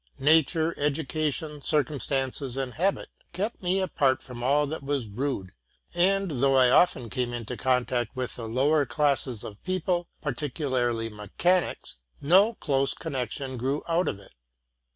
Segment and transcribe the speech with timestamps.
[0.17, 5.51] Nature, education, circumstances, and habit kept me apart from all that was rude;
[5.93, 11.97] and though I often came into contact with the lower classes of people, particularly mechanics,
[12.19, 14.31] no close connec tion grew out of it.